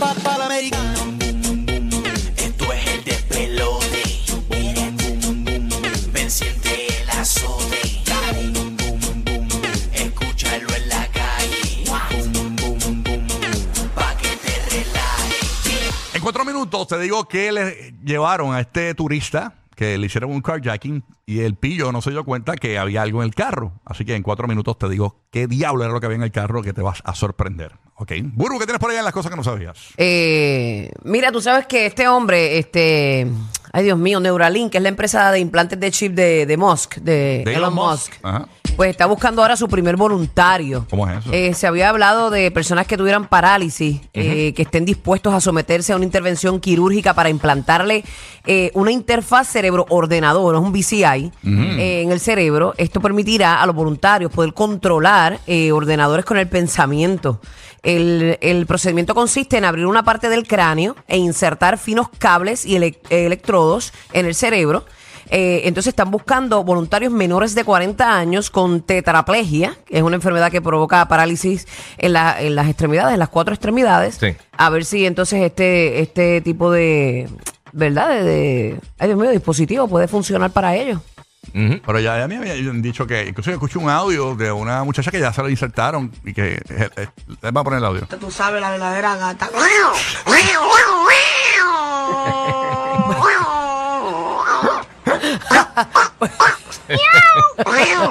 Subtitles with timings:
[0.00, 0.70] te.
[16.14, 20.42] En cuatro minutos te digo que le llevaron a este turista que le hicieron un
[20.42, 23.80] carjacking y el pillo no se dio cuenta que había algo en el carro.
[23.86, 26.30] Así que en cuatro minutos te digo qué diablo era lo que había en el
[26.30, 27.72] carro que te vas a sorprender.
[27.94, 28.12] ¿Ok?
[28.22, 29.78] Burbu, ¿qué tienes por allá en las cosas que no sabías?
[29.96, 33.26] Eh, mira, tú sabes que este hombre, este,
[33.72, 36.96] ay Dios mío, Neuralink, que es la empresa de implantes de chip de, de Musk,
[36.96, 38.48] de, De Elon, Musk, Ajá.
[38.80, 40.86] Pues está buscando ahora su primer voluntario.
[40.88, 41.30] ¿Cómo es eso?
[41.34, 45.92] Eh, se había hablado de personas que tuvieran parálisis, eh, que estén dispuestos a someterse
[45.92, 48.02] a una intervención quirúrgica para implantarle
[48.46, 52.72] eh, una interfaz cerebro-ordenador, es un BCI, eh, en el cerebro.
[52.78, 57.38] Esto permitirá a los voluntarios poder controlar eh, ordenadores con el pensamiento.
[57.82, 62.76] El, el procedimiento consiste en abrir una parte del cráneo e insertar finos cables y
[62.76, 64.86] ele- electrodos en el cerebro.
[65.28, 70.50] Eh, entonces están buscando voluntarios menores de 40 años con tetraplegia, que es una enfermedad
[70.50, 71.66] que provoca parálisis
[71.98, 74.16] en, la- en las extremidades, en las cuatro extremidades.
[74.20, 74.34] Sí.
[74.56, 77.28] A ver si entonces este, este tipo de,
[77.72, 78.08] ¿verdad?
[78.08, 81.00] De, de- ay Dios mío, dispositivo puede funcionar para ellos.
[81.52, 85.18] Pero ya, ya me habían dicho que, incluso escuché un audio de una muchacha que
[85.18, 87.06] ya se lo insertaron y que, eh, eh,
[87.42, 88.06] les va a poner el audio.
[88.20, 89.48] Tú sabes la verdadera gata.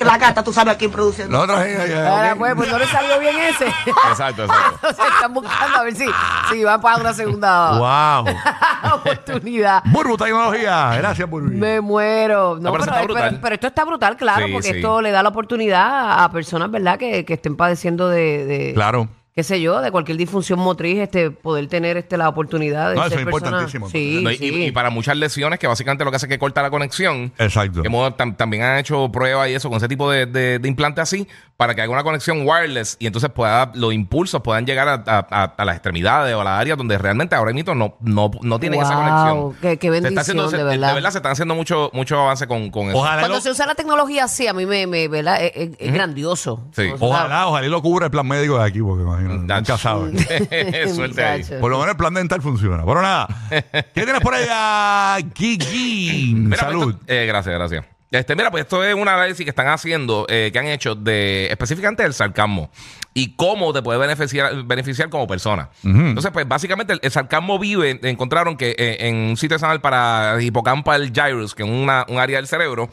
[0.00, 1.28] La gata, tú sabes a quién produce.
[1.28, 2.38] La otra Ahora, ok.
[2.38, 3.66] pues, pues no le salió bien ese.
[4.10, 4.74] Exacto, exacto.
[4.88, 6.06] Entonces están buscando a ver si,
[6.50, 8.34] si van para una segunda Wow.
[8.94, 9.82] oportunidad.
[9.86, 10.94] Burbu Tecnología.
[10.96, 11.50] Gracias, Burbu.
[11.50, 12.56] Me muero.
[12.60, 13.28] No, No, pero pero, eso está brutal.
[13.30, 14.76] pero- pero esto está brutal, claro, Sí, porque sí.
[14.76, 19.08] esto le da la oportunidad a personas, ¿verdad?, que, que estén padeciendo de, de- Claro.
[19.34, 23.02] Qué sé yo, de cualquier disfunción motriz, este, poder tener este la oportunidad de No,
[23.02, 23.88] eso ser es persona- importantísimo.
[23.88, 24.64] Sí, No, y, sí.
[24.66, 27.32] y para muchas lesiones que básicamente lo que hace es que corta la conexión.
[27.38, 27.82] Exacto.
[27.84, 31.00] Hemos, tam- también han hecho pruebas y eso con ese tipo de, de, de implante
[31.00, 31.26] así
[31.62, 35.26] para que haga una conexión wireless y entonces pueda los impulsos puedan llegar a, a-
[35.30, 38.58] a- a las extremidades o a las áreas donde realmente ahora mismo no, no, no
[38.58, 39.54] tienen esa conexión.
[39.60, 41.10] qué- qué Se está bendición, haciendo- de se- verdad.
[41.10, 42.98] se están haciendo mucho, mucho avance con, con eso.
[42.98, 45.42] Ojalá, Cuando lo, se usa la tecnología así, a mí me, me ¿verdad?
[45.42, 46.66] Es, es- es grandioso.
[46.74, 46.90] Sí.
[46.98, 49.72] Ojalá, ojalá y lo cubra el plan médico de aquí, porque imagino, Nacho.
[49.72, 50.18] nunca saben.
[50.94, 51.44] Suerte ahí.
[51.60, 52.84] Por lo menos el plan dental funciona.
[52.84, 56.32] Pero nada, ¿qué tienes por allá, Gigi?
[56.36, 56.94] Mira, pues, Salud.
[56.94, 57.84] esto- eh, gracias, gracias.
[58.12, 61.46] Este, mira, pues esto es un análisis que están haciendo, eh, que han hecho de
[61.46, 62.70] específicamente del sarcasmo
[63.14, 65.70] y cómo te puede beneficiar, beneficiar como persona.
[65.82, 70.36] Entonces, pues básicamente el, el sarcasmo vive, encontraron que eh, en un sitio sanal para
[70.42, 72.90] hipocampal gyrus, que es una, un área del cerebro,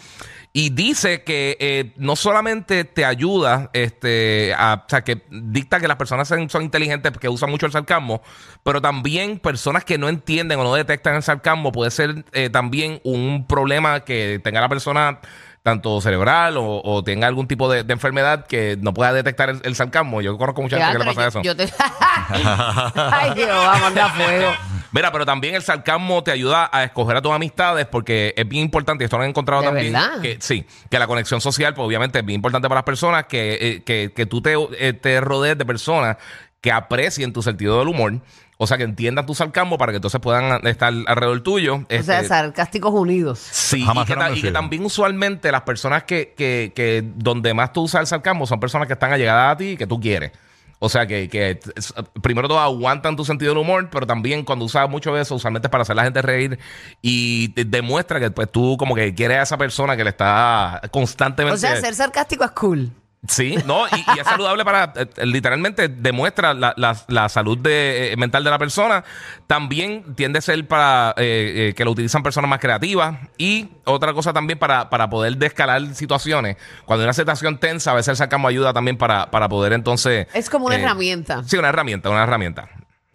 [0.52, 5.88] y dice que eh, no solamente te ayuda, este, a, o sea, que dicta que
[5.88, 8.22] las personas son, son inteligentes que usan mucho el sarcasmo,
[8.64, 13.00] pero también personas que no entienden o no detectan el sarcasmo puede ser eh, también
[13.04, 15.20] un problema que tenga la persona
[15.62, 19.62] tanto cerebral o, o tenga algún tipo de, de enfermedad que no pueda detectar el,
[19.64, 20.22] el sarcasmo.
[20.22, 21.42] Yo conozco mucha gente que le pasa eso.
[21.44, 21.72] yo, yo te...
[22.30, 24.52] Ay, Dios, va a mandar fuego.
[24.92, 28.66] Mira, pero también el sarcasmo te ayuda a escoger a tus amistades porque es bien
[28.66, 30.22] importante, y esto lo han encontrado ¿De también, verdad?
[30.22, 33.58] que sí, que la conexión social, pues obviamente es bien importante para las personas, que,
[33.62, 36.18] eh, que, que tú te, eh, te rodees de personas
[36.62, 38.20] que aprecien tu sentido del humor,
[38.58, 41.76] o sea, que entiendan tu sarcasmo para que entonces puedan estar alrededor tuyo.
[41.76, 43.40] O sea, Este, sarcásticos unidos.
[43.40, 47.72] Sí, Jamás y que, y que también usualmente las personas que, que, que donde más
[47.72, 50.32] tú usas el sarcasmo son personas que están allegadas a ti y que tú quieres.
[50.81, 51.59] O sea, que, que
[52.22, 55.72] primero todo aguantan tu sentido del humor, pero también cuando usas mucho eso, usualmente es
[55.72, 56.57] para hacer a la gente reír
[57.01, 60.81] y te demuestra que pues tú como que quieres a esa persona que le está
[60.91, 61.56] constantemente...
[61.56, 62.91] O sea, ser sarcástico es cool.
[63.28, 67.57] Sí, no, y, y es saludable para, eh, eh, literalmente demuestra la, la- la salud
[67.57, 69.03] de, eh, mental de la persona.
[69.46, 73.18] También tiende a ser para eh, eh, que lo utilizan personas más creativas.
[73.38, 76.56] Y otra cosa también para, para poder descalar situaciones.
[76.85, 80.28] Cuando hay una situación tensa, a veces el sarcasmo ayuda también para, para poder entonces...
[80.34, 81.44] Es como una eh, herramienta.
[81.46, 82.69] Sí, una herramienta, una herramienta.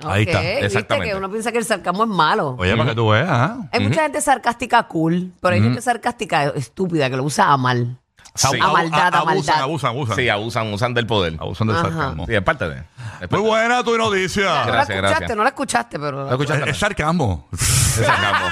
[0.04, 1.10] Ahí está, viste exactamente.
[1.12, 2.56] que uno piensa que el sarcasmo es malo.
[2.58, 3.56] Oye, para que tú veas, ¿ah?
[3.72, 7.96] Hay mucha gente sarcástica cool, pero hay gente sarcástica estúpida que lo usa a mal.
[8.36, 8.58] Sí.
[8.60, 9.60] A maldad, a abusan, maldad.
[9.62, 10.16] abusan, abusan.
[10.16, 11.36] Sí, abusan, usan del poder.
[11.38, 11.88] Abusan del Ajá.
[11.88, 12.26] sarcasmo.
[12.26, 12.78] Sí, es parte de...
[12.78, 12.84] es
[13.20, 14.42] parte Muy de- buena tu noticia.
[14.42, 15.36] no la Gracias, escuchaste, gracias.
[15.36, 16.24] no la escuchaste, pero...
[16.24, 16.64] ¿Lo escuchaste?
[16.64, 17.48] Es, es sarcasmo.
[17.52, 17.60] Es
[18.04, 18.48] sarcasmo.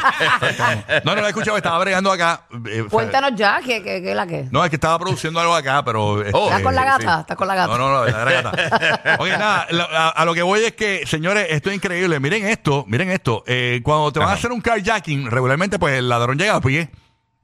[1.05, 2.43] No, no lo he escuchado, estaba bregando acá.
[2.69, 4.47] eh, Cuéntanos ya, ¿qué, qué, qué es la que?
[4.53, 6.13] No, es que estaba produciendo algo acá, pero.
[6.13, 7.15] Oh, ¿Estás este, con la gata?
[7.17, 7.21] sí.
[7.23, 7.69] ¿Estás con la gata?
[7.73, 9.17] No, no, no, era gata.
[9.19, 12.21] Oye, nada, lo- a, a lo que voy es que, señores, esto es increíble.
[12.21, 13.43] Miren esto, miren esto.
[13.47, 16.91] Eh, cuando te van a hacer un carjacking, regularmente, pues el ladrón llega a pie.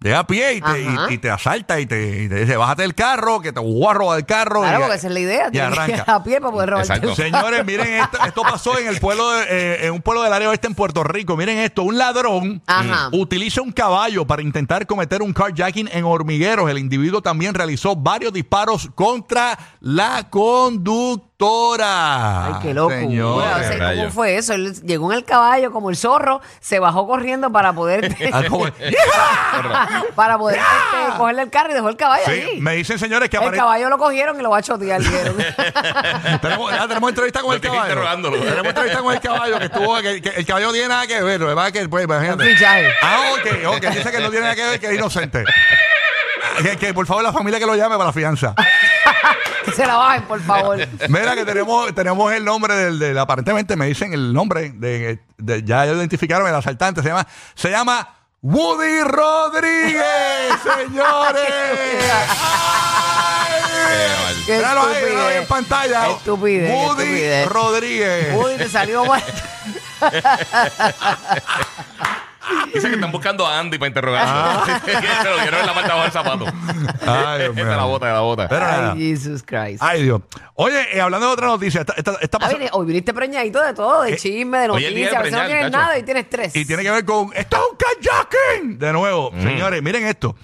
[0.00, 1.06] Llega a pie y te, Ajá.
[1.10, 3.84] y, y te asalta y te, y te dice, bájate del carro, que te voy
[3.88, 4.60] a robar el carro.
[4.60, 5.48] Claro, y, porque esa es la idea.
[5.48, 6.14] Y Tienes que ir arranca.
[6.14, 7.08] a pie para poder robarte Exacto.
[7.10, 10.32] el- Señores, miren esto, esto pasó en el pueblo, de- eh, en un pueblo del
[10.32, 11.36] área oeste en Puerto Rico.
[11.36, 13.08] Miren esto, un ladrón Ajá.
[13.12, 16.70] utiliza un caballo para intentar cometer un carjacking en hormigueros.
[16.70, 21.37] El individuo también realizó varios disparos contra la conductora.
[21.40, 22.90] Ay, qué loco.
[22.90, 23.48] Señores.
[23.48, 24.54] Bueno, o sea, ¿Cómo fue eso?
[24.54, 28.42] Él llegó en el caballo como el zorro, se bajó corriendo para poder Ah,
[30.16, 32.60] para poder este, cogerle el carro y dejó el caballo Sí, allí.
[32.60, 35.00] me dicen señores que el caballo lo cogieron y lo va a chotear.
[35.08, 35.36] dijeron.
[36.42, 37.82] tenemos, entrevista con Lo el caballo.
[37.84, 38.38] interrogándolo.
[38.38, 41.22] Tenemos entrevista con el caballo que estuvo, que, que el caballo no tiene nada que
[41.22, 42.42] ver, lo demás que pues, imagínate.
[42.42, 42.88] Un fichaje.
[43.00, 45.44] Ah, ok, ok, dice que no tiene nada que ver, que es inocente.
[46.62, 48.54] Que, que, por favor la familia que lo llame para la fianza.
[49.76, 50.78] se la bajen, por favor.
[51.08, 55.62] Mira que tenemos, tenemos el nombre del, del- aparentemente me dicen el nombre de, de-
[55.64, 61.48] ya identificaron el asaltante, se llama, se llama Woody Rodríguez, señores.
[62.08, 64.36] Mal.
[64.46, 66.08] Qué Míralo ahí, míralo ahí en pantalla.
[66.10, 67.48] Estupidez, qué Woody estupidez.
[67.48, 68.34] Rodríguez.
[68.36, 69.22] Uy, te salió mal.
[72.72, 74.32] Dice que están buscando a Andy para interrogarlo.
[74.32, 74.80] Ah.
[74.84, 76.44] Se lo quiero en la parte de abajo del zapato.
[77.06, 77.76] Ay, Dios Esta mío.
[77.76, 78.48] la bota, de la bota.
[78.48, 78.92] Pero nada.
[78.92, 79.82] Ay, Jesus Christ.
[79.82, 80.20] Ay, Dios.
[80.54, 84.02] Oye, eh, hablando de otra noticia, esta, esta- Ah, vine- hoy viniste preñadito de todo,
[84.02, 85.10] de Eh, chisme, de hoy es día noticias.
[85.12, 86.56] de A veces no preñar, tienes nada y tienes tres.
[86.56, 87.30] Y tiene que ver con.
[87.34, 88.78] ¡Esto es un kayaking!
[88.78, 90.36] De nuevo, señores, miren esto.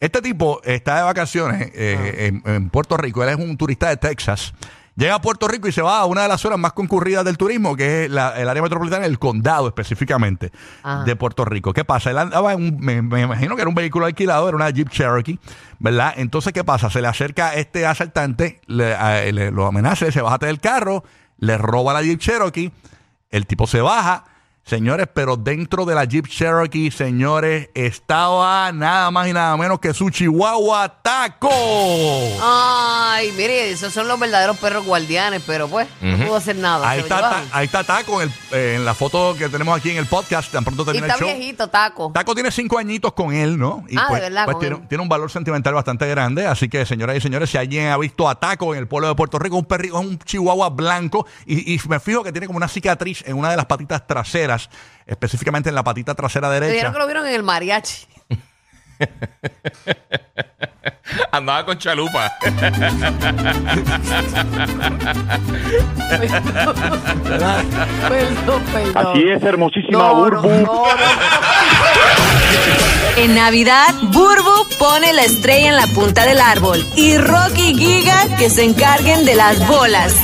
[0.00, 3.22] Este tipo está de vacaciones eh, en, en Puerto Rico.
[3.22, 4.52] Él es un turista de Texas.
[4.94, 7.38] Llega a Puerto Rico y se va a una de las zonas más concurridas del
[7.38, 10.52] turismo, que es la- el área metropolitana, el condado específicamente
[10.82, 11.04] Ajá.
[11.04, 11.72] de Puerto Rico.
[11.72, 12.10] ¿Qué pasa?
[12.10, 14.90] Él andaba en un, me, me imagino que era un vehículo alquilado, era una Jeep
[14.90, 15.38] Cherokee,
[15.78, 16.12] ¿verdad?
[16.16, 16.90] Entonces, ¿qué pasa?
[16.90, 21.04] Se le acerca este asaltante, le, a- le- lo amenaza, se baja del carro,
[21.38, 22.70] le roba la Jeep Cherokee,
[23.30, 24.24] el tipo se baja.
[24.64, 29.92] Señores, pero dentro de la Jeep Cherokee, señores, estaba nada más y nada menos que
[29.92, 31.50] su Chihuahua Taco.
[32.40, 36.88] Ay, mire, esos son los verdaderos perros guardianes, pero pues, no pudo hacer nada.
[36.88, 37.48] Ahí se lo está, llevaron.
[37.50, 40.06] ta- ahí está Taco en, el- eh, en la foto que tenemos aquí en el
[40.06, 40.52] podcast.
[40.52, 41.36] Tan pronto Y termina está el show.
[41.38, 42.12] viejito, taco.
[42.14, 43.84] Taco tiene cinco añitos con él, ¿no?
[43.88, 44.88] Y Ah, de pues, verdad, pues con tiene, él.
[44.88, 46.46] tiene un valor sentimental bastante grande.
[46.46, 49.14] Así que, señoras y señores, si alguien ha visto a Taco en el pueblo de
[49.16, 52.68] Puerto Rico, un perrito, un chihuahua blanco, y, y me fijo que tiene como una
[52.68, 54.51] cicatriz en una de las patitas traseras,
[55.06, 56.72] específicamente en la patita trasera derecha.
[56.72, 58.06] dijeron que lo vieron en el mariachi.
[61.30, 62.32] Andaba con chalupa.
[68.08, 68.96] Perdón, perdón.
[68.96, 70.48] Así es, hermosísima No, no, Burbu.
[70.48, 70.84] no, no.
[73.16, 78.36] En Navidad, Burbu pone la estrella en la punta del árbol y Rocky y Giga
[78.38, 80.14] que se encarguen de las bolas.